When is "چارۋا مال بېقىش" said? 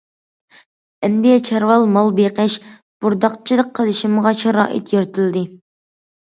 1.49-2.57